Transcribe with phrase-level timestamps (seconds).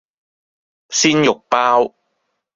[0.89, 1.93] 鮮肉包